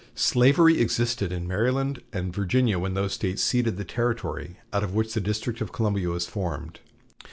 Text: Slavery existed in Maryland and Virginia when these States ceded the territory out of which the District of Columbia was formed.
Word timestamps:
Slavery 0.15 0.79
existed 0.81 1.31
in 1.31 1.47
Maryland 1.47 2.01
and 2.11 2.33
Virginia 2.33 2.79
when 2.79 2.95
these 2.95 3.11
States 3.11 3.43
ceded 3.43 3.77
the 3.77 3.85
territory 3.85 4.57
out 4.73 4.83
of 4.83 4.95
which 4.95 5.13
the 5.13 5.21
District 5.21 5.61
of 5.61 5.71
Columbia 5.71 6.07
was 6.09 6.25
formed. 6.25 6.79